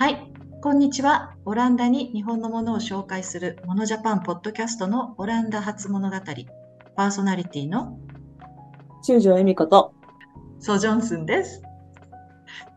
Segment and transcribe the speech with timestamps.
[0.00, 1.34] はい、こんにちは。
[1.44, 6.16] オランダに日本のものを紹介するモノジャパンポッドキャストのオランダ初物語、
[6.94, 7.98] パーソナリティの
[9.02, 9.92] 中条恵美子と
[10.60, 11.64] ソジョンスンです。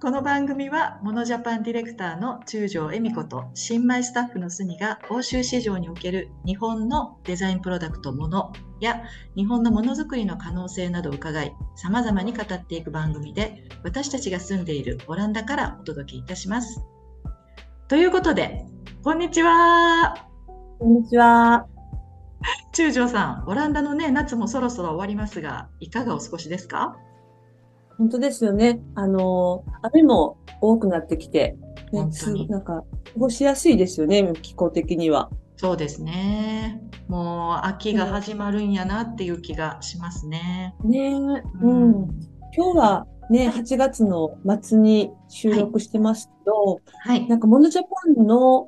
[0.01, 9.03] この番組はモノジャパンディレクターの中条恵美子と新米スタッフのスニが欧州市場における日本のデザインプロダクトものや
[9.35, 16.83] 日本のものづくりの可能性などを伺い様々に語っていく番組で私たちが住んでいるオランダからお届けいたします。
[17.91, 18.63] ということで、
[19.03, 20.15] こんにちは。
[20.79, 21.67] こんにちは。
[22.71, 26.95] 中条さん、オランダのね、夏もそろそろ終わりますが、いかがお過ごしですか？
[27.97, 28.79] 本当ですよね。
[28.95, 31.57] あの、雨も多くなってきて、
[31.91, 32.07] ね、
[32.47, 32.83] なんか、過
[33.17, 35.29] ごしやすいですよね、気候的には。
[35.57, 36.81] そうですね。
[37.09, 40.75] もう秋が始まるんやなっていう気がしますね。
[40.85, 41.09] ね
[41.61, 41.91] うん、
[42.55, 47.87] 今日はね、8月の末に収録してますけど、はい、なんかモノジャパ
[48.21, 48.67] ンの、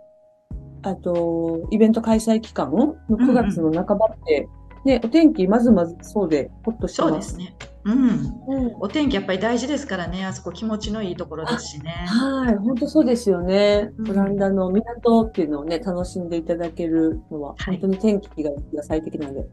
[0.83, 4.47] あと、イベント開催期間の9月の半ばって、
[4.85, 7.31] うんうん、ね、お天気まずまずそうで、ほっとしてます。
[7.31, 7.55] そうですね。
[7.85, 8.09] うん、
[8.47, 11.91] うん、お天気やっぱり大事ですからね、あそこ気持ちのいいところですしね。
[12.07, 13.91] はい、本当そうですよね。
[14.09, 18.51] オランダの港っていうのをね、楽しんでいただけるのは、本当に天気が
[18.83, 19.45] 最適なので。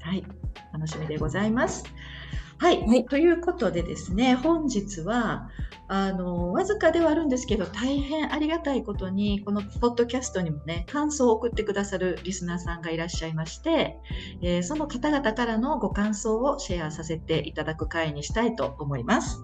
[0.00, 0.22] はい、
[0.74, 1.84] 楽しみでございます。
[2.58, 5.48] はい、はい、ということでですね本日は
[5.86, 13.96] あのわずかではあるんですけど大変ありがたいことにこのポッドキャストにもね感想を送ってくださるリスナーさんがいらっしゃいまして、
[14.42, 19.42] えー、その方々からのご感想をシェアさせていただく回にしたいと思います。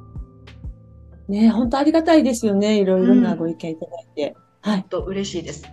[1.28, 4.37] ね本当ありがたいですよねいろいろなご意見いただいて。
[4.65, 5.65] うん、はい、と嬉しいです。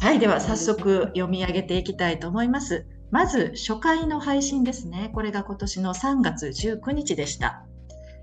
[0.00, 2.86] はい、では早速読み上げていきたいと思います。
[3.10, 5.10] まず初回の配信ですね。
[5.14, 7.64] これが今年の3月19日でした。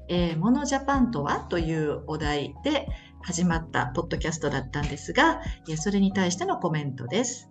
[0.09, 2.87] えー、モノジャパンとはというお題で
[3.21, 5.41] 始まったポッドキャストだったんですが、
[5.75, 7.49] それに対してのコメントです。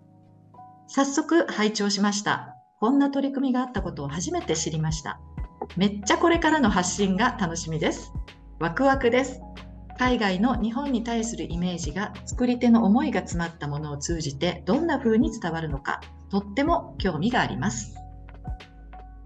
[0.87, 2.55] 早速拝聴しました。
[2.79, 5.19] こんな取り組みがあったことを初めて知りました。
[5.75, 8.13] めっちゃこれからの発信が楽しみです。
[8.59, 9.41] ワクワクです。
[9.97, 17.95] 海外の日本に対するイメージが作り手の思いが詰まったものを通じてどんな風に伝わるのかとっても興味があります。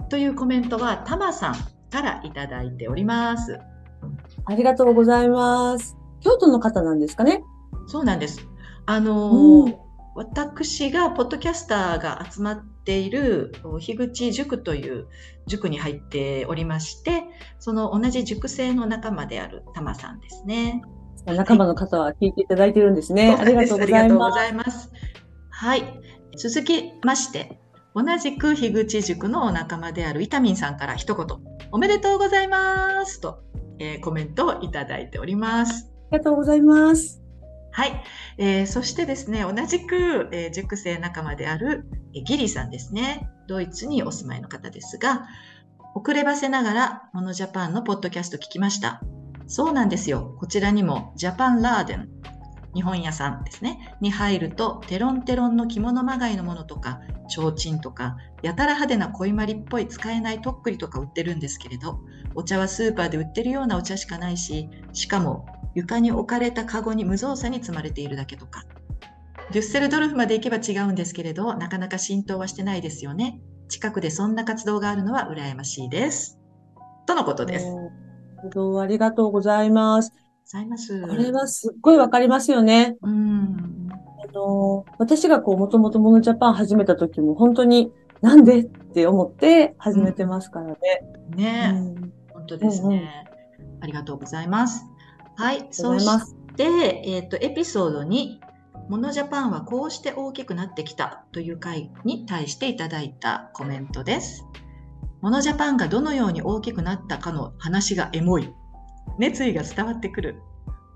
[0.10, 1.56] というコメントはたまさん
[1.90, 3.60] からいただいております。
[4.46, 5.98] ありがとうございます。
[6.22, 7.44] 京都の方なんですかね？
[7.88, 8.48] そうなんです。
[8.86, 9.76] あのーうん、
[10.16, 15.08] 私がポッドキャスターが集まっている樋口塾という
[15.48, 17.24] 塾に入っておりまして、
[17.60, 20.82] その同じ塾生の仲間であるたまさんですね。
[21.26, 23.30] 仲間の方は聞いていただいてるんですね。
[23.30, 24.92] はい、ありがとうございます。
[25.50, 25.84] はい。
[26.38, 27.60] 続きまして、
[27.94, 31.28] 同じく樋口塾のお仲間であるイタミンさんから一言、
[31.72, 33.44] おめでとうございますと、
[33.80, 35.92] えー、コメントをいただいております。
[36.12, 37.21] ありがとうございます。
[37.72, 38.04] はい、
[38.38, 43.30] えー、そしてですね、同じく、えー、塾生仲間である、えー、ギリーさんですね。
[43.48, 45.28] ドイツにお住まいの方ですが、
[45.96, 49.02] 遅ればせながら、モノジャパンのポッドキャスト聞きました。
[49.48, 50.36] そうなんですよ。
[50.40, 52.10] こちらにもジャパンラーデン
[52.74, 62.00] 日本屋さんですね、に入ると、テロンテロンの着物まがいのものとか、提灯とか、やたら派手な恋まりっぽい使えないとっくりとか売ってるんですけれど、
[62.36, 65.46] お茶はスーパーで売ってるようなお茶しかないし、しかも
[65.76, 68.64] 床に置かれたカゴに無造作に積まれているだけとか。
[69.52, 73.42] デュッセルドルフまで行けば違うんですけれど、なかなか浸透はしてないですよね。
[73.68, 76.40] 近くでそんな活動があるのは羨ましいです。
[77.06, 77.68] とのことです。
[78.82, 80.12] ありがとうございます。
[80.52, 81.02] ざいます。
[81.08, 82.98] これはすっごいわかりますよね。
[83.02, 83.90] うん。
[84.24, 90.78] あの、私がこう、もともとモノジャパン始めた時も本当になんでって思って始めてますからね。
[91.32, 93.10] うん、ね、うん、本当ですね、
[93.60, 94.86] うんうん、ありがとうございます。
[95.36, 95.68] はい。
[95.72, 96.64] そして、
[97.06, 98.42] えっ、ー、と、エピソードに、
[98.90, 104.46] モノジャパンはこうして大きくなってきたという回に対していただいたコメントです。
[105.22, 108.54] モノジャパンがどのように大きくなったかの話がエモい。
[109.18, 110.42] 熱意が伝わってくる。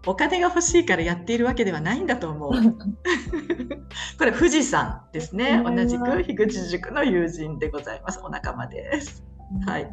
[0.08, 2.52] お金が欲しいからやっているわけではないんだと思う。
[4.20, 5.62] これ富士山ですね。
[5.64, 8.20] 同じく樋口塾の友人でございます。
[8.24, 9.24] お仲間です。
[9.66, 9.92] はい。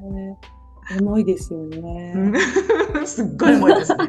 [0.90, 2.32] 重いですよね。
[3.06, 4.08] すっごい重いですね。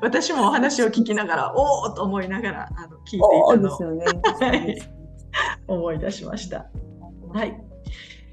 [0.00, 4.76] 私もお話を聞きながら、 おおと思いながらあの聞いていたのを、ね、
[5.68, 6.66] 思い出しました。
[7.32, 7.60] はい。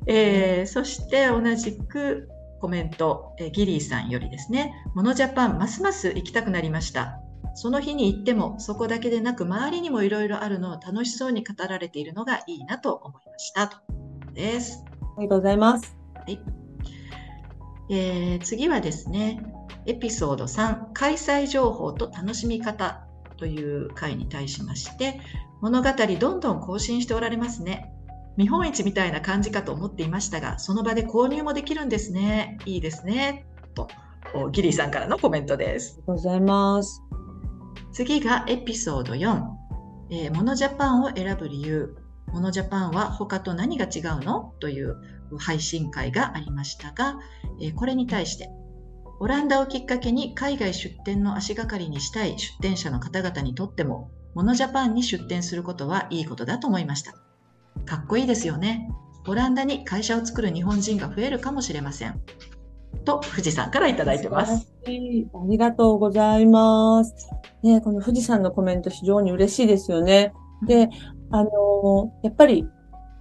[0.06, 7.20] えー、そして同じくコメント、えギリーさんよりですね、モノジャパンますます行きたくなりました。
[7.56, 13.78] その日に行ってもそこだけでなく周りにもいろいろあるのを楽しそうに語られているのがいいなと思いましたと
[14.34, 14.84] です。
[15.18, 15.96] ありがとうございます。
[16.16, 16.63] はい
[17.94, 19.44] えー、次はですね、
[19.86, 23.06] エピソード3、開催情報と楽しみ方
[23.38, 25.20] とという回に対しまして
[25.60, 27.92] 物語どんどん更新しておられますね。
[28.38, 32.58] 見本市みたいな感じかと思っていましたがその場で購入もできるんですね。
[32.66, 33.46] いいですね。
[33.76, 33.90] と
[34.52, 35.96] ギリーさんからのコメントです。
[35.96, 37.02] ありがとうございます。
[37.92, 39.44] 次がエピソード4、
[40.10, 41.96] えー、モノジャパンを選ぶ理由
[42.32, 44.54] モノジャパンは他と何が違うの？
[44.60, 44.96] という
[45.38, 47.20] 配信会がありましたが、
[47.62, 48.50] えー、これに対して
[49.20, 57.14] オランダをきっかけに海外出店の足がかりにしたい出店者の方々にとっても、モノジャパンに出店することはいいことだと思いました。
[57.86, 58.90] かっこいいですよね。
[59.28, 62.20] オランダに会社を作る日本人が増えるかもしれません。
[63.06, 64.68] と、富士山からいただいてます。
[64.86, 67.14] ありがとうございます。
[67.62, 70.34] ね、この富士山のコメント非常に嬉しいですよね。
[70.66, 70.90] で、
[71.34, 72.70] あのやっぱり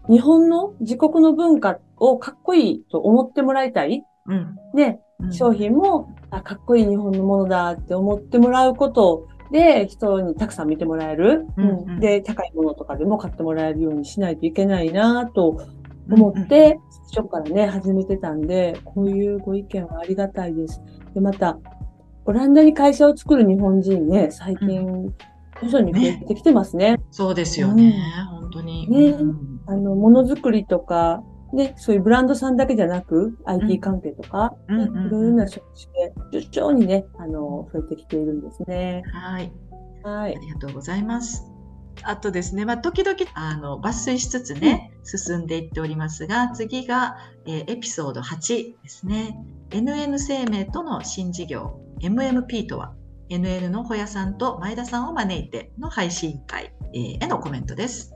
[0.09, 4.05] 日本の自国の文化をかっこいいと思ってもらいたい。
[4.27, 5.01] うん、で、
[5.31, 11.47] 商品も、あ、かっこいい日本のものだって思ってもらうことで、人にたくさん見てもらえる。
[11.57, 15.63] うん、うん、で、高いものとかでも買ってもらえるようにしないといけないなと
[16.11, 16.79] 思って、
[17.15, 20.83] 最初からね、始めてたんで、こういうご意見はありがたいです。
[21.15, 21.59] で、また、
[22.25, 25.15] オランダに会社を作る日本人ね、最近、
[25.63, 26.93] 徐々に増えてきてますね。
[26.93, 27.95] ねそうですよね、
[28.33, 28.89] うん、本当に。
[28.91, 29.15] ね、
[29.67, 31.23] あの、ものづくりとか、
[31.53, 39.03] ね、そういうブランドさんだけじゃなく、IT 関係とか、いろいろな職種で順調にね、あの、増えてきているんですね。
[39.13, 39.53] はい。
[40.03, 40.37] はい。
[40.37, 41.53] ありがとうございます。
[42.05, 47.17] あとですね、まあ、時々あの抜粋しつつね、うん、進んでいっておりますが、次が、
[47.47, 49.39] えー、エピソード8ですね。
[49.71, 52.95] NN 生命との新事業、MMP とは、
[53.33, 58.13] NN のホヤさんと前田さんを招いての配信会、えー、へのコメントです。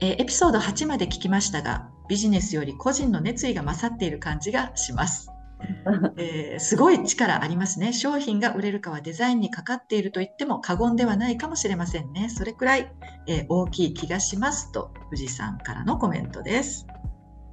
[0.00, 5.30] えー、エピソード8まで聞きましたが、ビジネスより個人の熱意が勝っている感じがします。
[6.18, 7.94] えー、すごい力ありますね。
[7.94, 12.28] 商品が売れるかはデザインにかかっていると言っても過言ではないかもしれませんね。
[12.28, 12.92] それくらい、
[13.26, 16.86] えー、大きい気がしますと、富士山からのコメントです。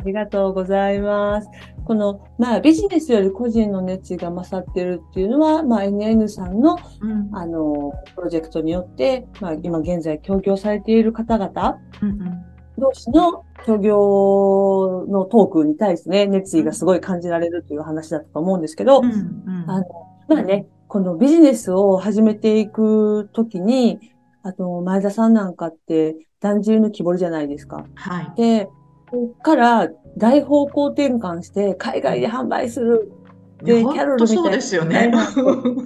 [0.03, 1.47] ありがとうございます。
[1.85, 11.79] この、まあ、ビジネスより個人の熱意が勝っているっていうのは、まあ、NN さんの、うん、あの、プロジェクトによって、まあ、今現在協業されている方々、
[12.77, 19.85] 同士の協業のトークに対してね、熱意がすごい感じられるという話だったと思うんですけど、うんうん、あの、
[20.27, 24.11] まあね、このビジネスを始めていくときに、
[24.43, 27.85] あと、前田さんなんかって、だんじりの木彫りじゃないですか。
[27.95, 28.33] はい。
[28.35, 28.69] で、
[29.41, 33.11] から大方向転換して、海外で販売する。
[33.63, 34.43] で、キャロルみたいな。
[34.43, 35.11] そうですよね。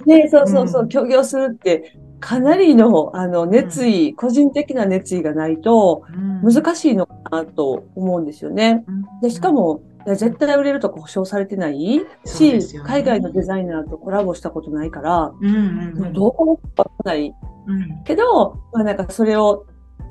[0.06, 6.04] ね、そうそうそう、協業するってかなりのあの熱意、うん、個人的な熱意がないと
[6.42, 8.84] 難しいのかなと思うんですよね。
[9.22, 17.34] でしかも絶対売れるとか保証されてないし、ね、海外のデザイナーとコラボしたことないから、うんうんうん、どう思うかない、
[17.66, 19.66] うん、けど、まあ、なんかそれを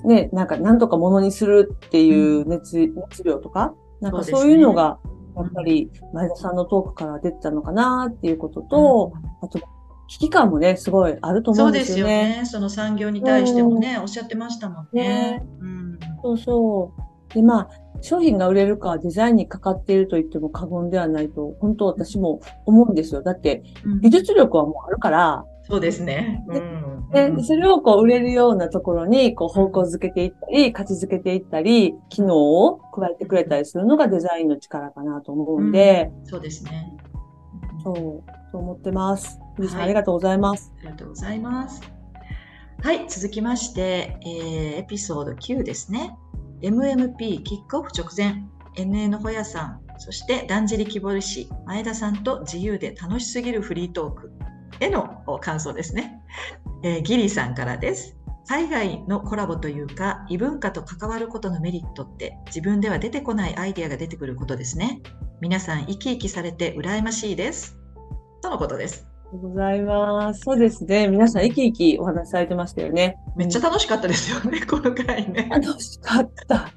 [0.07, 5.00] ね、なんか何とかものにするっていう熱,、熱量とか、なんかそういうのが、
[5.36, 9.59] やっぱり前田さんのトークから出てたのかなっていうことと、うん、あと
[10.07, 12.13] 危機感もね、すごいあると思うんですよね。
[12.13, 12.45] そうですよね。
[12.45, 15.04] その産業に対してもね、うん、おっしゃってましたもんね。
[15.04, 16.94] ねうん、そうそ
[17.30, 17.33] う。
[17.33, 17.69] で、まあ、
[18.01, 23.21] 商品が売れるかデザインにかかっていると言っても過言ではないと、本当私も思うんですよ。
[23.21, 23.63] だって、
[24.01, 26.45] 技術力はもうあるから、そうですね。
[27.11, 36.93] ででそれをこう売れるようなところにこう方向づけていったり、価値づけていったり、機能を加えてくれたりするのがデザインの力かなと思うんで、うん、そうですね。
[37.83, 39.39] そう、と思ってます。
[39.55, 40.74] 藤さん、はい、ありがとうございます。
[40.79, 41.81] ありがとうございます。
[42.81, 46.17] はい、続きまして、えー、エピソード9ですね。
[46.62, 48.43] MMP キックオフ直前、
[48.75, 54.31] NN ホヤさん、そしてだんじり木彫り師、前田さんと自由で楽しすぎるフリートーク
[54.79, 56.22] への感想ですね。
[56.84, 58.15] えー、ギリさんからです。
[58.48, 65.01] 海外のコラボというか異文化と関わることのメリットって自分では出てこないアイデアが出てくることですね。
[65.41, 67.77] 皆さん生き生きされて羨ましいです。
[68.41, 69.07] とのことです。
[69.34, 70.41] ございます。
[70.41, 71.07] そうですね。
[71.07, 73.17] 皆さん、生き生きお話しされてましたよね。
[73.36, 75.50] めっちゃ楽しかったですよね、この回ね。
[75.51, 76.72] 楽しかった。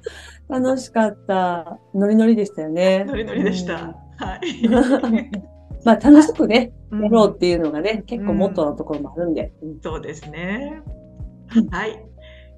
[0.49, 1.79] 楽しかった。
[1.95, 3.05] ノリノリでしたよね。
[3.05, 3.75] ノリノリでした。
[3.75, 5.60] うん、はい。
[5.83, 9.53] まあ、楽しくね、やろうっていうのがね、結構モットーのところもあるんで。
[9.61, 10.81] うん、そうですね。
[11.71, 12.05] はい。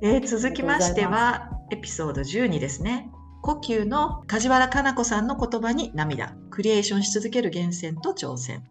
[0.02, 3.10] えー、続きましては、エピソード12ですね。
[3.42, 6.36] 呼吸の梶原かな子さんの言葉に涙。
[6.50, 8.64] クリエーションし続ける源泉と挑戦。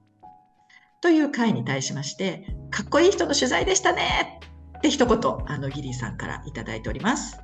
[1.00, 4.40] という回に対しまして、かっこいい人の取材でしたね
[4.78, 7.38] って一言、あの、ギリーさんからいただいております。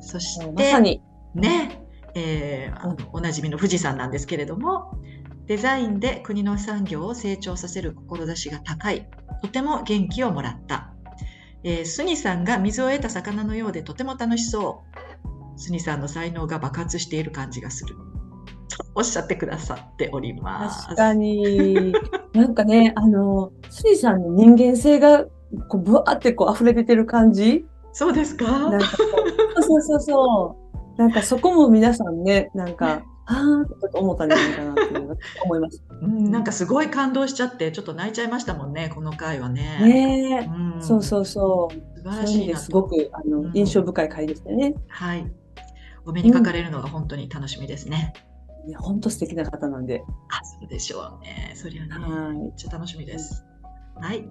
[0.00, 1.02] そして、まさに。
[1.34, 4.98] ね、えー、あのおなじみの富士山なんですけれども、
[5.46, 9.08] デザインで国の産業を成長させる志が高い。
[9.42, 10.90] とても元気をもらった。
[11.62, 14.82] えー、スニさんが水を得た魚のようでとても楽しそ
[15.56, 15.60] う。
[15.60, 17.94] スニさんの才能が爆発している感じがする。
[18.94, 20.84] おっしゃってくださっております。
[20.84, 21.92] 確かに。
[22.32, 25.24] なんかね、あの、スニさんの人間性が
[25.68, 27.66] こうぶわってこう溢れ出てる感じ？
[27.92, 28.44] そうですか？
[28.70, 28.86] なんか
[29.60, 30.56] そうそうそ
[30.96, 30.98] う。
[30.98, 35.82] なんかそこも皆さんね、なんか、ああ、ちょっと思ったんじゃないかなっていう思います。
[36.02, 39.78] うん、なんかすごい感動しちゃって、ちょっと泣いちゃいましたもんね、この回はね。
[39.80, 41.98] ねうん、そうそうそう。
[41.98, 44.74] 素晴らしいすごくあの、うん、印象深い回でしたよね。
[44.88, 45.32] はい。
[46.06, 48.12] お目にかかれるのが本当に楽しみですね。
[48.64, 50.04] うん、いや本当素敵な方なんで。
[50.28, 51.52] あ、そうでしょうね。
[51.54, 53.44] そりゃね、はい、めっちゃ楽しみです。
[54.00, 54.28] はい。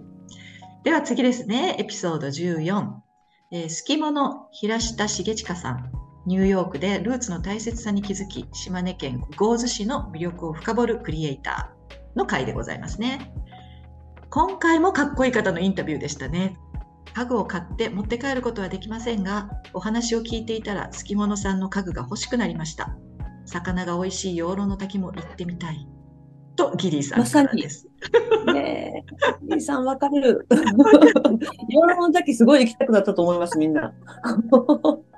[0.84, 3.04] では次ですね、エピソード14。
[3.52, 6.03] えー、スキモの平下重親さん。
[6.26, 13.34] ニューヨークでルーツの大切さに気づき、島根県江津市の魅力を深掘るクリエイターの回でございますね。
[14.30, 16.58] 今回もかっこいい方のインタビューでしたね。
[17.14, 22.96] 家具を買って持って帰ることはできませんが、お話を聞いていたら、すきものさんの家具が欲しくなりました。
[23.46, 25.88] 魚が美味しい養老の滝も行ってみたい。
[26.56, 27.88] とギリーさんからです。
[28.46, 29.06] ま、ね
[29.42, 30.48] ギリーさんわかる。
[31.70, 33.94] 養老の滝すごい行きたくなったと思います、みんな。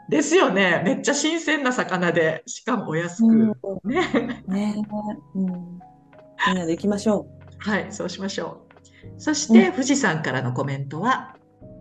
[0.10, 0.82] ですよね。
[0.86, 3.26] めっちゃ新鮮な魚で、しかもお安く。
[3.26, 4.44] うん、ね。
[4.48, 4.88] ね、
[5.34, 5.80] うん。
[6.48, 7.70] みんなで行きましょう。
[7.70, 8.68] はい、そうしましょ
[9.18, 9.22] う。
[9.22, 11.36] そして、富士山からのコメントは、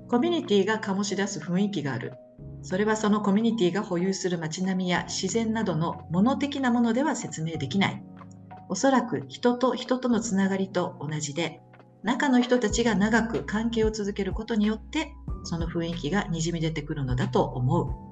[0.08, 2.14] コミュニティが醸し出す雰囲気がある。
[2.62, 8.02] それはそのコミュニティが保有する街並みや自然などの物的なものでは説明できない。
[8.70, 11.60] おそらく人と人とのつながりと同じで、
[12.02, 15.12] 中の人たちが長く関係を続けることによって、
[15.42, 18.03] その雰囲気がにじみ出てくるのだと思う。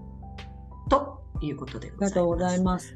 [0.89, 2.11] ということでございます。
[2.11, 2.95] ありがとうございます。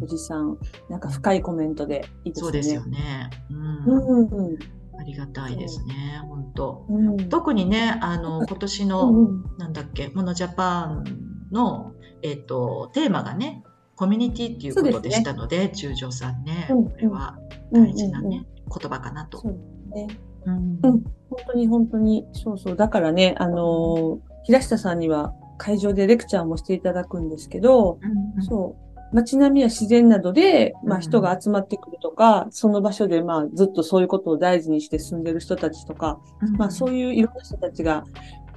[0.00, 0.58] 富士山、
[0.88, 2.44] なんか深いコメントでいいですね。
[2.44, 3.30] そうですよね。
[3.50, 4.28] うん。
[4.28, 4.58] うん、
[4.98, 11.04] ありがたいですね、本当、うん、特にね、あの今年の、うん、なんだっけ、モノジャパン
[11.50, 13.64] のえっ、ー、とテーマがね、
[13.96, 17.38] コミュニティっていうことでしたので、でね、中条さんね、これは
[17.72, 19.38] 大事なね、言葉かなと。
[19.38, 20.20] そうですね。
[20.46, 21.02] うん、本
[21.46, 22.76] 当に本当に、そうそう。
[22.76, 29.14] だからね、あの平下さんには会場でレクチャーもしていただくんですけど、うんうん、そう。
[29.14, 38.04] 街並みや自然などで、まあ人が集まってくるとか、うん、その場所でまあずっとそういうことを大事にして住んでる人たちとか、うん、まあそういういろんな人たちが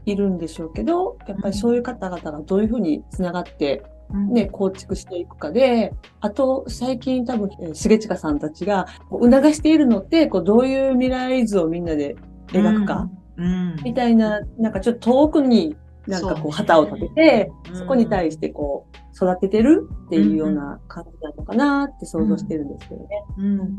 [0.05, 3.83] いるんでしょうけど、やっぱりそういう方々がどういうふうにつながって
[4.13, 12.15] ね、構築していくかで、あと、最近多分、重近さんたちが促しているのって、こう、どういう未来図をみんなで
[12.47, 15.75] 描くか、うん、みたいな、なんかちょっと遠くに
[16.07, 23.07] なんかこう旗を立てて、そ,、そこに対してこう育ててるっていうような感じなのかなって想像してるんですけどね。
[23.37, 23.77] うん、うん、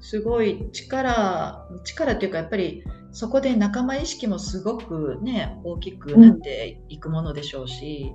[0.00, 8.12] すごい力、力っていうかやっぱりそこで仲間意識もすごくね、大きくなっていくものでしょうし、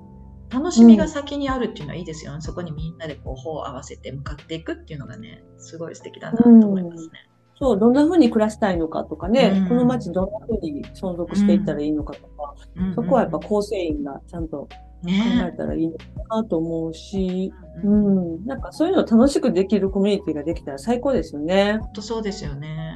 [0.52, 2.42] うん、楽しみが先にあるっていうのはいいですよね。
[2.42, 7.31] そこにみんなでこう頬を合わせて向かっていくっていうのがね、すごい素敵だなと思いますね。
[7.62, 14.68] そう、どんな風に暮らしたいのかとかね、うん、この街どんな風に存続していったらいいのかとか、うん、そこはやっぱ構成員がちゃんと考
[15.06, 16.06] えたらいいのか
[16.38, 17.54] なと思うし、ね、
[17.84, 21.78] うん、なんかそういうの楽しくできるコミュニティができたら最高ですよね。
[21.80, 22.96] 本当そうですよね。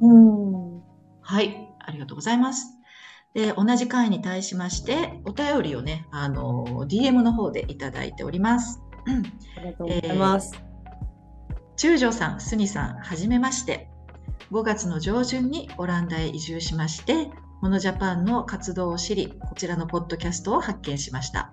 [0.00, 0.80] うん。
[1.20, 2.78] はい、ありがとうございます。
[3.34, 8.82] で、同じ回に対しまして、お便りをね、あの、DM の方でいただいております。
[9.58, 10.54] ありがとうございます。
[10.54, 13.90] えー、中条さん、すにさん、はじめまして。
[14.50, 21.52] 5月の上旬にオランダへ移住しまして、モノジャパンの活動を知り、こちらのポッドキャストを発見しました。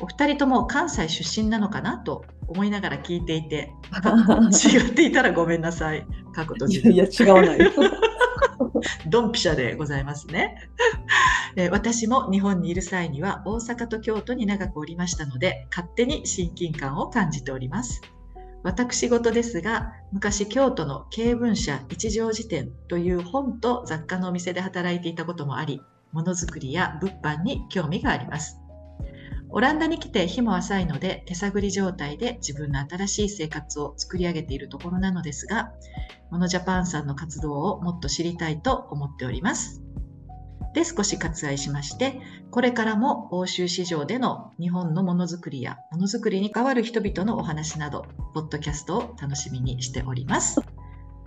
[0.00, 3.72] お二人とも関西出身なのかなと思いながら聞いていて、
[4.64, 6.06] 違っていたらごめんなさい。
[6.32, 6.92] 過去と自分。
[6.92, 7.58] いや、違わない。
[9.08, 10.56] ドンピシャでございますね。
[11.70, 18.00] 私も日本にいる際には大阪と京都に長くおりましたので、勝手に親近感を感じております。
[18.62, 25.80] 私事ですが、昔京都の経文社一条辞典という本と雑貨のお店で働いていたこともあり、
[26.12, 28.58] ものづくりや物販に興味があります。
[29.48, 35.72] オランダに来て日も浅いので手探り状態で自分の新しい生活を作り上げているところなのですが、
[36.30, 39.82] モノジャパンさんの活動をもっと知りたいと思っております。
[40.74, 50.60] で少し割愛しまして、これからも欧州市場での日本のものづくりやものづくりに関わる人々のお話など、ポッドキャストを楽しみにしております。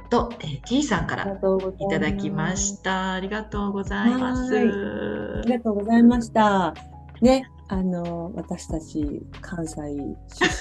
[0.10, 3.14] と、えー、T さんからいただきました。
[3.14, 4.56] ありがとうございます。
[4.56, 6.74] ありがとうございました。
[7.22, 9.76] ね、あの、私たち関西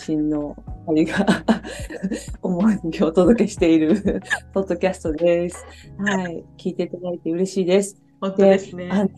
[0.06, 1.44] 出身の2人が
[2.40, 4.22] 思いにお届けしている
[4.54, 5.66] ポッドキャストです。
[5.98, 6.44] はい。
[6.56, 8.01] 聞いていただいて嬉しいです。
[8.22, 8.88] 本当ですね。
[8.90, 9.10] あの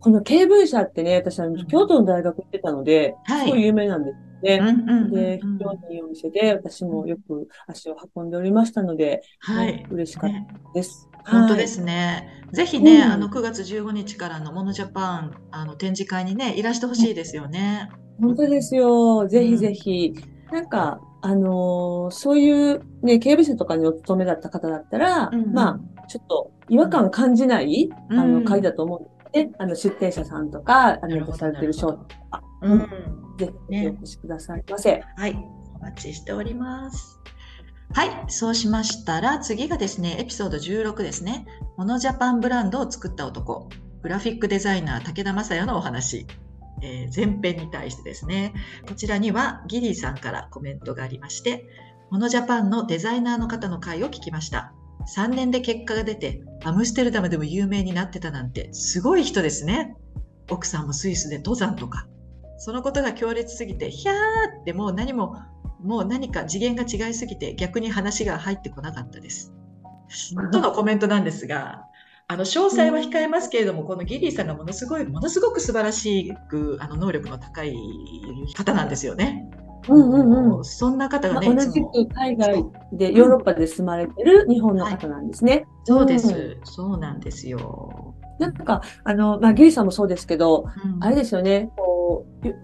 [0.00, 4.58] この経文社ってね、私は京都の大学行ってたので、すごい有名なんですね。
[5.12, 11.08] で、非常にいいお店で、私もよく足を運んでおりましたので、はい、嬉しかったです。
[11.24, 12.42] 本当ですね。
[12.52, 17.88] ぜひね、あの9月15日からのモノジャパンあの展示会にねいらしてほしいですよね。
[18.20, 19.28] 本当ですよ。
[19.28, 20.14] ぜひぜひ。
[20.50, 31.98] なんかあのー、そういうね警備者とかにお勤めだった方だったら、うんうん、まあちょっと違和感感じない、うん、あの会だと思うんで、ね、あの出店者さんとかあのされてる商品。
[31.98, 32.78] とか、うん、
[33.36, 35.02] ぜひお越しくださいませ。
[35.16, 35.32] はい、
[35.74, 37.20] お待ちしております。
[37.92, 41.44] はい、そうしましたら次がですね、エピソード16ですね。
[41.76, 43.68] モノジャパンブランドを作った男、
[44.02, 46.26] グラフィックデザイナー武田正也のお話。
[46.80, 48.54] えー、前編に対してですね、
[48.88, 51.66] こちらにはギリーさんからコメントがありまして、
[52.10, 54.72] モノジャパンのデザイナーの方の回を聞きました。
[55.06, 59.96] 3年で結果が出て、アムステルダムでも有名になってたなんて、すごい人ですね。
[60.50, 62.06] 奥さんもスイスで登山とか。
[62.58, 64.16] そのことが強烈すぎて、ひゃー
[64.60, 65.36] ってもう何も
[65.82, 69.52] もう何か次元が違いすぎて逆に話が入ってこなかったです。
[70.52, 71.86] とのコメントなんですが、
[72.28, 77.74] あの詳細は控えますけれども、このギリーさんがものすごい、ものすごく素晴らしくあの能力の高い
[78.54, 79.50] 方なんですよね。
[79.88, 85.52] うんうんうん、そんな方がね、まあ、同じく海外でヨーロッパで住まれてる日本の方なんですね。
[85.52, 88.14] はい、そうです、うん、そうなんですよ。
[88.38, 91.92] なんかあの、まあ、ギリさんもそうですけど、うん、あれですよねこ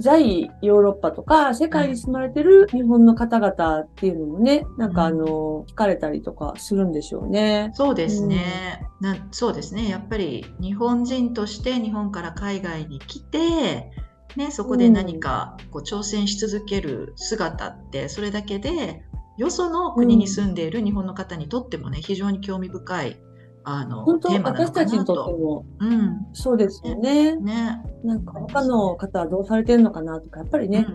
[0.01, 7.71] 在ヨーロッパとか世界に住まれてる日本の方々っていうのもね、なんかあの、聞かれたりとかするんでしょうね。
[7.75, 8.83] そうですね。
[9.01, 9.89] うん、なそうですね。
[9.89, 13.91] やっぱり日本人として日本から海外に来て、
[14.37, 19.03] ね、そこで何かこう挑戦し続ける姿って、それだけで
[19.37, 23.21] よその国に住んでいる日本の方にとってもね、非常に興味深い
[23.65, 27.37] あの本当私たちにとっても、うん、そうですよね。
[27.37, 27.83] ね。
[28.03, 30.87] なんか他の方はどうされてるのかなとかやっぱりね。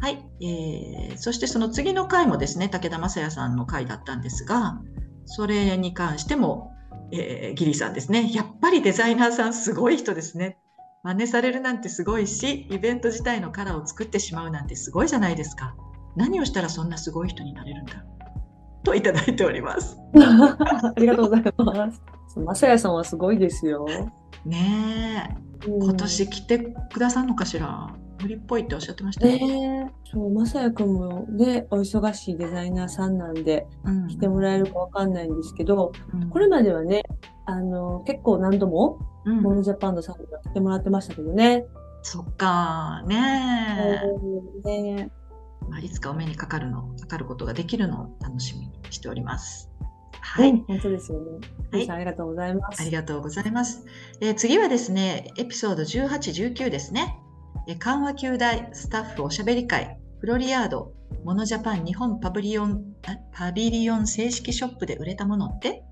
[0.00, 4.80] はい、えー、そしてその次の回もですね武田正也さんの回だったんですが
[5.24, 6.73] それに関しても、
[7.12, 10.58] えー、ギリさんですねやっぱりデザイナーさんすごい人ですね
[11.02, 15.76] 真似されるなんてすごいしイベント自体のカラーを作ってしまうなんてすごいじゃないですか
[16.16, 18.04] 何をしたらそんなすごい人になれるんだ
[18.84, 19.96] といただいております。
[20.14, 22.02] ありがとうございます。
[22.38, 23.86] まさやさんはすごいですよ。
[24.44, 25.30] ね
[25.66, 26.58] え、うん、今年来て
[26.92, 27.94] くださるのかしら？
[28.24, 29.38] 無理っぽいっておっしゃってましたね。
[29.38, 37.02] ねそう、まさやくんもね、お忙しいデザイナーさんなんで、うん、来てもらえるかわかんないんですけど、うん、これまではね、
[37.44, 41.66] あの、結構何度も、モノジャパンのさんに来てもらってましたけどね。
[42.02, 44.00] そっか、ね
[44.64, 44.94] え。
[44.94, 45.10] ね
[45.68, 49.70] まあ、いつかお目にかかるの、かかることができるのを楽しみにしております。
[50.20, 51.38] はい、本当ですよね。
[51.70, 52.80] はい、ありがとうございます。
[52.80, 53.84] ありがとうございます。
[54.20, 57.18] えー、次はですね、エピソード18、19ですね。
[57.66, 60.92] 緩和球大スタッフおしゃべり会、フロリアード、
[61.24, 62.84] モノジャパン日本パビリオン
[63.32, 65.82] パビリオン正式ショップで売れたものって？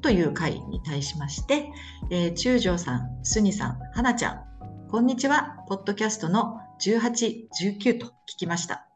[0.00, 1.68] という会に対しまして、
[2.10, 4.44] えー、中条さん、スニさん、はなちゃん、
[4.90, 7.46] こんにちは、ポッドキャストの18、
[7.80, 8.88] 19と聞きました。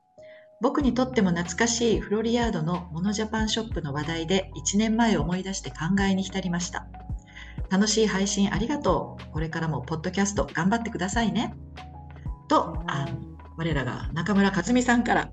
[0.61, 5.77] 僕にとっても懐かしいフロリアードのモノジャパンショップの話題で1年前を思い出して考
[6.09, 6.89] えに浸りました。
[7.71, 9.33] 楽しい配信ありがとう。
[9.33, 11.55] これからもポッドキャスト頑張ってくださいね。
[12.49, 13.07] と、あ
[13.57, 15.31] 我らが中村克美さんから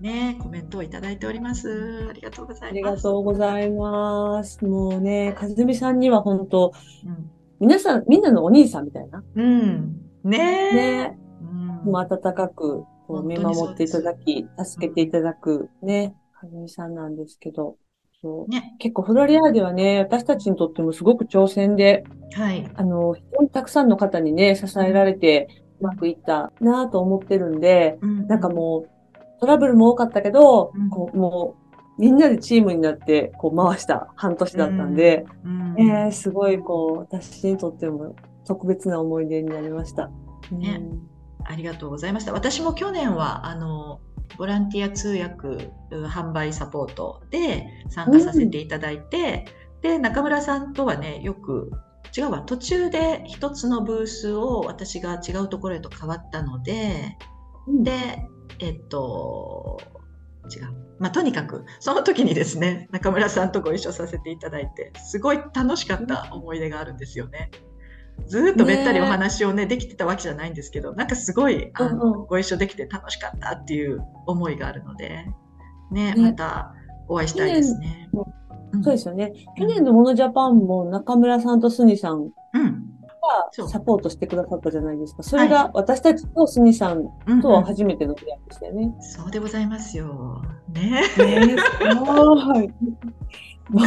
[0.00, 2.06] ね、コメントをいただいております。
[2.10, 2.70] ありがとうございます。
[2.70, 4.64] ありがとうございます。
[4.64, 6.72] もうね、かずみさんには本当、
[7.06, 9.24] うん、皆さん、みんなのお兄さんみたいな。
[9.34, 10.00] うん。
[10.24, 10.38] ね
[11.12, 11.18] ね
[11.84, 17.76] もう温かくこう見守っていただき、助けていただくね、はじみさんなんですけど、
[18.26, 18.50] そう。
[18.50, 25.48] ね、結構フロリアーではね、私たちにとってもすごく挑戦で、はい、あの、非常にたくさんの方にね、支えられて、
[25.80, 28.88] うまくいったなと思ってるんで、うん、なんかもう、
[29.40, 31.54] トラブルも多かったけど、うん、こうも
[31.98, 35.72] う、みんなでチームになってこう回した半年だったんで、うん。
[35.72, 40.10] うん、えー、すごいこう、私にとっても特別な思い出になりました。
[40.50, 40.80] ね、
[41.44, 42.32] ありがとうございました。
[42.32, 44.00] 私も去年はあの
[44.36, 49.46] ボランティア通訳販売サポートで参加させていただいて、
[49.82, 51.70] うん、で中村さんとはねよく
[52.16, 57.16] 違うわ途中で一つのブースを私が違うところへと変わったので、
[57.66, 57.92] うん、で
[58.58, 59.78] えっと
[60.54, 60.86] 違う。
[60.98, 67.50] まあ、とにかくその時にですね中村さんとご一緒させていただいてすごい楽しかった思い出があるんですよね。
[68.26, 75.26] ずっとべったりお話をね、ね、できてたわけじゃないんですけどなんかすごいあの、うん、ご一緒できて楽しかったっていう思いがあるので、
[75.90, 76.74] ね、ねまた
[77.08, 78.08] お会いしたいですね。
[78.82, 79.32] そうですよね。
[79.56, 85.22] 去年のモノジャパンも中村さんとスニさんがサポートしてくださったじゃないですか。
[85.22, 87.08] それが私たちとスニさん
[87.42, 88.94] とは初めての出会いでしたよね。
[89.00, 90.42] そうでございますよ。
[90.72, 91.02] ね。
[91.16, 92.68] ね はい。
[93.68, 93.82] も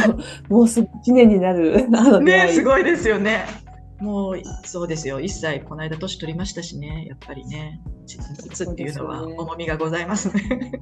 [0.48, 1.88] う、もうすぐ1年になる。
[2.22, 3.44] ね、すごいですよね。
[4.00, 5.20] もう、そうですよ。
[5.20, 7.06] 一歳、この間年取りましたしね。
[7.08, 7.80] やっぱりね。
[8.44, 10.72] いつっていうのは重みがございますね。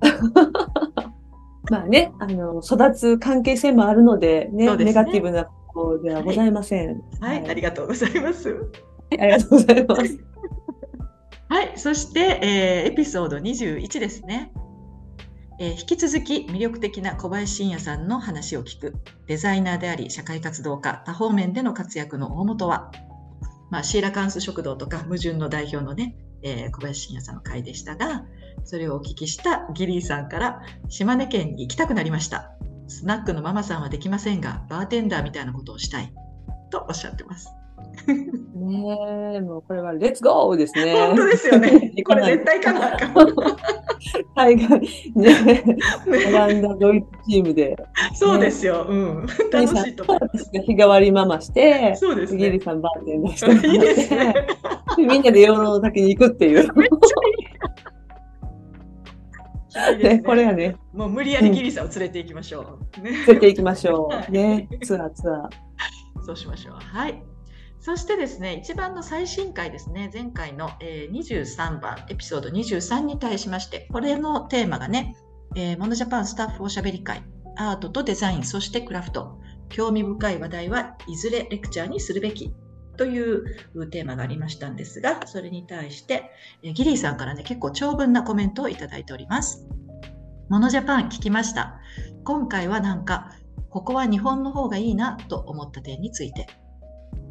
[1.70, 7.00] まあね、あの、育つ関係性もあるのでね、ねネガティブなことではございません。
[7.20, 8.56] はい、はい、ありがとうございます。
[9.18, 10.02] ありがとうございます。
[11.48, 14.52] はい、そして、えー、エピソード21ですね。
[15.58, 18.94] えー、引き続き魅力的な小林信也さんの話を聞く。
[19.26, 22.90] デザイナーであり社会活動家多方面での活躍の大元は、
[23.70, 28.24] まあ、シーラカンス食堂とか矛盾の代表のね、えー、小林信也さんの回でしたが
[28.64, 32.52] それをお聞きしたギリーさんから島根県に行きたくなりました。
[32.88, 36.12] スナックのママさんはできませんがバーテンダーみたいなことをしたい。
[36.70, 37.48] とおっしゃってます。
[38.06, 40.94] ねえ、もうこれはレッツゴーですね。
[40.94, 41.92] 本当ですよね。
[42.04, 42.96] これ絶対かな。
[44.34, 44.80] 海外、
[45.14, 45.64] ね、
[46.06, 47.76] オランダ、ドイツチームで。
[48.14, 48.86] そうですよ。
[48.88, 49.26] うん。
[49.52, 50.50] 楽しいと思います。
[50.52, 52.38] 日替わりママして、そうです、ね。
[52.38, 54.34] ギリさんバーテンダーして、いいですね。
[54.98, 56.72] みんなで養老の滝に行くっていう。
[56.76, 60.04] めっちゃいい。
[60.04, 60.76] ね、これがね。
[60.92, 63.00] もう無理やりギリさんを連れて行きましょう。
[63.00, 64.30] ね、連れて行きましょう。
[64.30, 65.48] ね、ツアーツアー。
[66.24, 66.74] そうしましょう。
[66.74, 67.31] はい。
[67.82, 75.16] そしてですね、一番の最新回ですね、前回の、え、23番、エピソード23に対しまして、これのテーマがね、
[75.56, 77.24] えー、モノジャパンスタッフおしゃべり会、
[77.56, 82.54] アートとデザイン、そしてクラフト、興味深い話題はいずれレクチャーにするべき
[82.96, 86.30] というテーマがありましたんですが、それに対して、
[86.62, 89.66] えギリーさんからね、結構長文なコメントをいただいております。
[90.48, 91.80] モノジャパン聞きました。
[92.22, 93.32] 今回はなんか、
[93.70, 96.46] ここは日本の方がいいなと思った点について。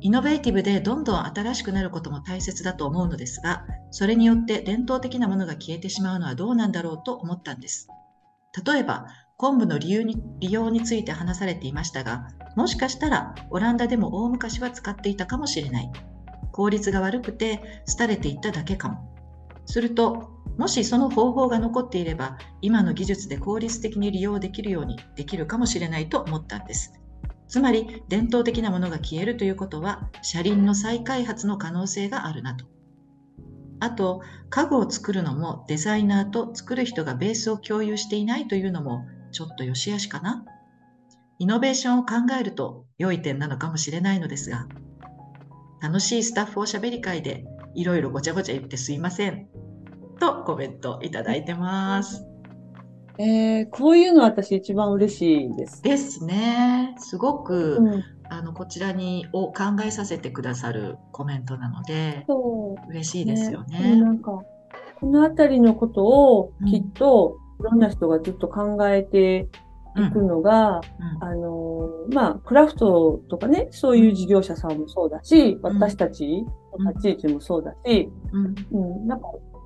[0.01, 7.87] イノベーティブでどんどん新しくなることも大切だと思うのですが、それによって伝統的なものが消えてしまうのはどうなんだろうと思ったんです。
[8.65, 9.05] 例えば、
[9.37, 15.91] 昆布の利用に利用について話されていましたが、もしかしたらオランダでも大昔は使っていたかもしれない。
[16.51, 19.11] 効率が悪くて廃れていっただけかも。
[19.65, 26.93] すると、もしその方法が残っていれば、今の技術で効率的に利用できるようにできるかもしれないと思ったんです。
[27.51, 32.65] つまり伝統的なものが消えるということは車輪の再開発の可能性があるなと。
[33.81, 40.45] あと家具を作るのもデザイナーと作る人がベースを共有していないというのもちょっと良し悪しかな。
[41.39, 44.67] イノベーションを考えると良い点なのかもしれないのですが
[45.81, 49.47] 楽しいスタッフおしゃべり会でいろいろごちゃごちゃ言ってすいません
[50.19, 52.30] とコメントいただいてます。
[53.21, 55.83] えー、こういうの私一番嬉しいです。
[55.83, 56.95] ですね。
[56.97, 62.25] すごく、うん、あのこちらにを考えさせてくださるコメントなので、
[62.89, 63.79] 嬉しいですよね。
[63.79, 63.95] ね。
[63.95, 64.41] なんか
[64.99, 69.47] この辺りのことをきっと、いろんな人がずっと考えて
[69.95, 70.81] いくのが、
[71.21, 71.23] うん。
[71.23, 76.43] あのまあクラフトとかねそういう事業者さんもそうだし、私たち
[76.79, 78.09] の立ち位置もそうだし、
[78.71, 79.05] うん。
[79.05, 79.60] なんか結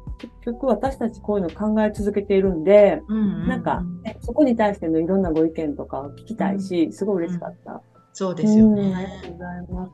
[0.46, 7.74] 局私たちこういうの考え続けているんで、うんうんうん、なんか、ね、そこに対してのいろんなご意見とかを聞きたいし、すごい嬉しかった。
[7.74, 7.80] うん、
[8.14, 8.94] そうですよね。
[8.96, 9.92] ありがとうございます。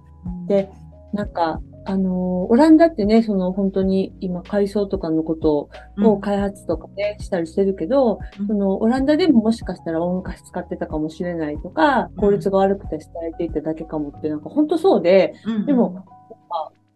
[0.47, 0.69] で、
[1.13, 5.69] なんか、あのオランダってね、その本当に今海藻とかのこと
[6.03, 16.05] を開発とかね、うん、したりしてるけど、うん、そのオランダでももしかしたら大昔使ってたかもしれないとか、効率が悪くて伝えていただけかもって、なんか本当そうで、うんうん、でも、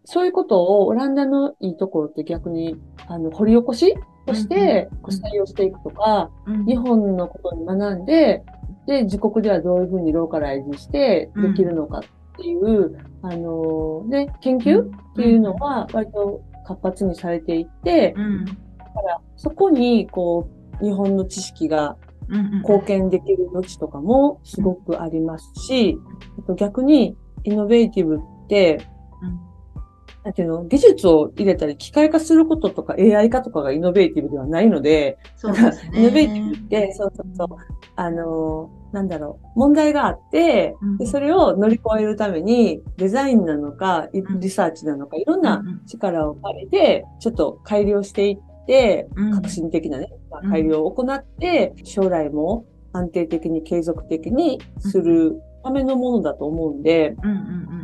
[0.06, 2.76] そういうことをオランダのいいところって逆に
[3.08, 6.30] あの掘り起こしとして採用していくとか、
[6.66, 8.42] 日本のことに学んで、
[8.86, 12.02] で、自国ではどういうふうにローカライズしてできるのかっ
[12.36, 18.14] ていう、あのね、研究っていうのは割と活発にされていて、
[18.78, 20.48] だからそこにこ
[20.80, 21.96] う、日本の知識が
[22.62, 25.98] 貢献できる余地とかもすごくありますし、
[26.56, 28.80] 逆にイノベーティブって、
[30.26, 36.00] なんていうの、技術を入れたり機械化することとか AI 化とかがイノベーティブではないので、そうですね。
[36.00, 37.48] イノベーティブって、そうそうそう、
[37.94, 50.08] あの、なんだろう、問題があって、うん、でそれを乗り越えるために、デザインなのか、リサーチなのか、いろんな力を借りて、ちょっと改良していって、うん、革新的なね、
[50.50, 57.40] 改良を行って、将来も安定的に継続的にするためのものだと思うんで、うんうんう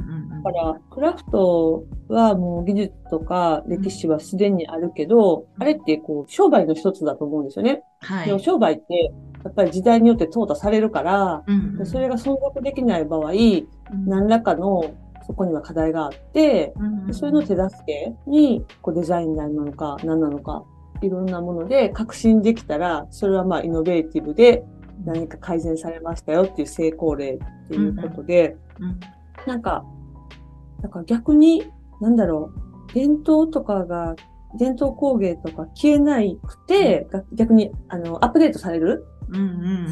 [0.08, 7.82] んから、クラフトはもう技術とか歴史はすでにあるけど、あれってこう、商売の一つだと思うんですよね。
[8.00, 8.26] はい。
[8.26, 9.12] でも商売って、
[9.44, 11.76] やっぱり時代によって淘汰されるから、うん。
[11.78, 13.68] うん、それが存続できない場合、うん、
[14.06, 14.94] 何らかの
[15.26, 17.06] そこには課題があって、うん。
[17.06, 20.64] うん、それの手助けにこうデザインなのか何なのか
[21.02, 24.64] いろんなもので革新できたら、それはまあイノベーティブで
[25.04, 28.84] 何か改善されましたよっていう成功例っていうことで、うん。
[28.86, 29.00] うん、
[29.46, 29.84] なんか、
[30.82, 31.64] なんか逆に、
[32.00, 32.52] なんだろ
[32.90, 34.16] う、伝統とかが、
[34.58, 39.06] 伝統工芸とか消えないくて、逆にあのアップデートされる、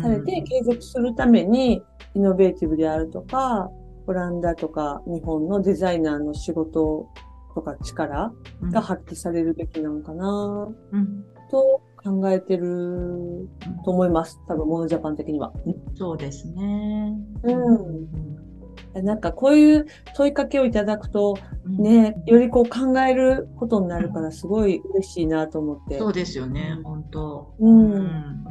[0.03, 1.83] されて継続するために、
[2.14, 3.70] イノベーティブであるとか、
[4.07, 7.09] オランダとか日本のデザイナーの仕事
[7.55, 8.33] とか力
[8.72, 13.48] が発揮されるべきなのかな、うん、と考えてる
[13.85, 14.40] と思います。
[14.48, 15.53] 多分、モノジャパン的には。
[15.94, 17.14] そうですね。
[17.44, 18.49] うん。
[18.94, 25.98] なんかこういう問いかけをいただくと、ね、よりこう考えることになるからすごい嬉しいなと思って。
[25.98, 27.55] そうですよね、本当。
[27.61, 28.44] うん。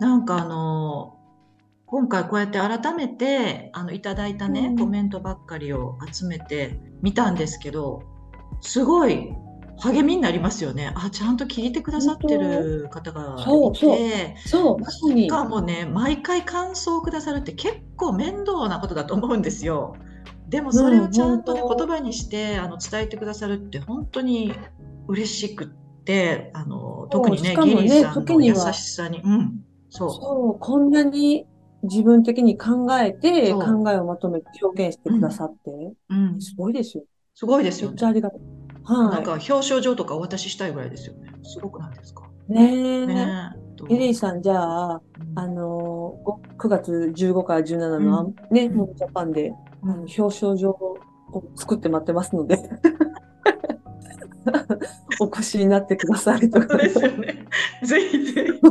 [0.00, 1.18] なんかあの、
[1.92, 8.02] 今回こうやって改めてあのいただいたね、うん、コメントばっかりを集めてみたんですけど
[8.62, 9.34] すごい
[9.82, 10.92] 励みになりますよね。
[10.94, 15.24] あ、ちゃんと聞いてくださってる方がいて、そう、まさに。
[15.24, 19.96] しかもね、毎回感想をくださるって結構面倒なことだと思うんですよ。
[20.48, 24.52] でもそれをちゃんとね、言葉にしてあの伝えてくださるって本当に
[25.08, 30.10] 嬉しくって、あの特にね、ねギリさんの優しさに、うん、そう。
[30.10, 31.46] そう、こんなに
[31.82, 37.04] 自分的に考えて、考えをまとめて表現してくださって、うん、すごいですよ。
[37.34, 37.92] すごいですよ、ね。
[37.92, 38.61] めっちゃありがとう。
[38.84, 39.10] はい。
[39.10, 41.32] なんか表彰状とかお渡ししたいぐらいですよね。
[41.42, 42.28] すごくないですか？
[42.48, 43.06] ねえ。
[43.06, 43.52] ね
[43.88, 44.98] リリーさん、じゃあ、う
[45.34, 50.98] ん、あのー、9月15から17の、うん、ね、モブジャパンで、うん、表彰状を
[51.56, 52.58] 作って待ってますので。
[55.20, 56.76] お越しになってくださいとか。
[56.76, 57.46] ですよね。
[57.82, 58.60] ぜひぜひ。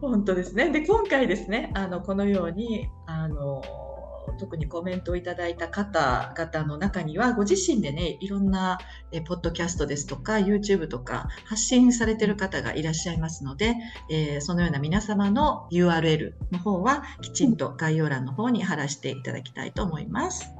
[0.00, 0.70] 本当ですね。
[0.70, 3.62] で、今回ですね、あの、このように、あの、
[4.38, 8.78] 特にコメントをいただいた方々の中には、ご自身でね、いろんな
[9.12, 13.76] えポッドキャストですとか、YouTube とか発信されてる方がいらっしゃいますので、
[14.10, 20.52] えー、そのような皆様の URL の方は、きちんと概要欄の方に貼らせていただきたいと思います。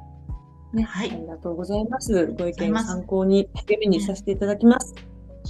[0.72, 1.10] ね、はい。
[1.10, 2.26] ありがとうございます。
[2.26, 4.94] ご意見参考に励みにさせていただきます。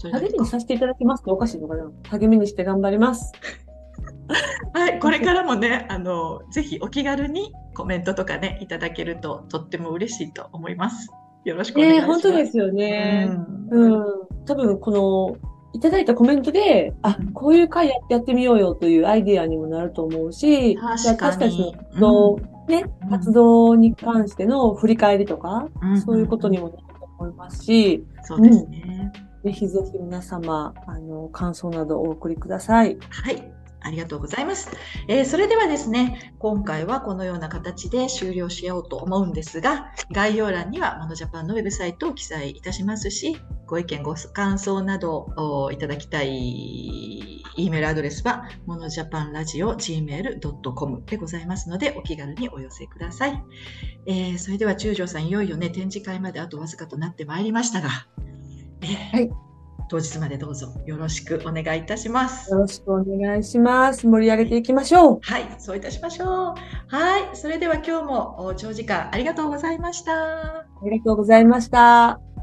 [0.03, 3.33] 励みにさせていただきますとおかしいのかな励みにして頑張ります。
[4.72, 11.10] はい、これからもね、あの、ぜひお気軽にコメントとかね、いただけるととっても嬉しいと思います。
[11.44, 12.22] よろしくお願いします。
[12.22, 13.30] 本当ですよね。
[13.70, 14.04] うん、うん。
[14.46, 15.37] 多分、この、
[15.74, 29.12] いただいたコメントで、あ、こういう回やってやってみようよというアイディアにもなると思うし、私たちの活動、うん、ね、活動に関しての振り返りとか、うん、そういうことにもなると思いますし、そうですね。
[29.44, 32.96] ぜひぜひ皆様、あの、感想などお送りください。
[33.10, 33.54] はい。
[33.85, 34.70] ありがとうございます。
[35.09, 53.44] えー、それではですね、今回はこのような形で終了しようと思うんですが、概要欄にはモノジャパンのウェブサイトを記載いたしますし、ご意見、ご感想などをいただきたい E メールアドレスは、モノジャパンラジオ gmail.com でございますので、お気軽にお寄せください。
[54.07, 57.88] えー、それでは中条さん、いよいよね、展示会まであとわずかとなってまいりましたが、
[58.81, 59.54] えー、はい。
[59.88, 62.51] 当日までどうぞよろしくお願いいたします。
[62.51, 64.07] よろしくお願いします。
[64.07, 65.20] 盛り上げていきましょう。
[65.23, 66.29] はい、そういたしましょう。
[66.88, 70.12] はい、それでは今日も長時間ありがとうございました。
[70.12, 72.34] ありがとうございました。